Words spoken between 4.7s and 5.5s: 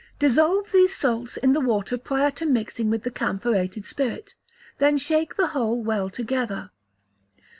then shake the